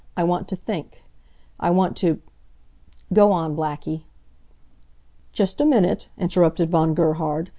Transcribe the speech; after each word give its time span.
I 0.17 0.23
want 0.23 0.47
to 0.47 0.55
think. 0.55 1.03
I 1.59 1.69
want 1.69 1.95
to... 1.97 2.23
Go 3.13 3.31
on, 3.31 3.55
Blackie." 3.55 4.01
"Just 5.31 5.61
a 5.61 5.63
minute," 5.65 6.09
interrupted 6.17 6.71
Von 6.71 6.95
Gerhard. 6.95 7.49